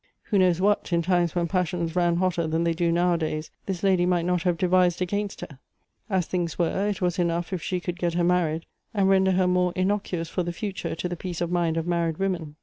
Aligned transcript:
Who 0.31 0.39
knows 0.39 0.59
what, 0.59 0.91
in 0.91 1.03
times 1.03 1.35
when 1.35 1.47
passions 1.47 1.95
ran 1.95 2.15
hotter 2.15 2.47
than 2.47 2.63
they 2.63 2.73
do 2.73 2.91
now 2.91 3.13
a 3.13 3.17
days, 3.19 3.51
this 3.67 3.83
lady 3.83 4.07
might 4.07 4.25
not 4.25 4.41
have 4.41 4.57
devised 4.57 4.99
against 4.99 5.41
her? 5.41 5.59
As 6.09 6.25
things 6.25 6.57
were, 6.57 6.87
it 6.87 7.01
was 7.03 7.19
enough 7.19 7.53
if 7.53 7.61
she 7.61 7.79
could 7.79 7.99
get 7.99 8.15
her 8.15 8.23
married, 8.23 8.65
and 8.95 9.07
render 9.09 9.33
her 9.33 9.45
more 9.45 9.73
innocu 9.73 10.21
ous 10.21 10.27
for 10.27 10.41
the 10.41 10.53
future 10.53 10.95
to 10.95 11.07
the 11.07 11.15
peace 11.15 11.39
of 11.39 11.51
mind 11.51 11.77
of 11.77 11.85
married 11.85 12.17
women. 12.17 12.55